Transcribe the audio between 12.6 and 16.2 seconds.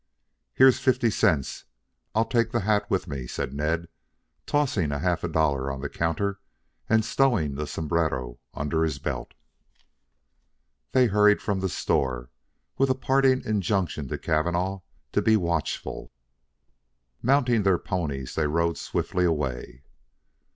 with a parting injunction to Cavanagh to be watchful.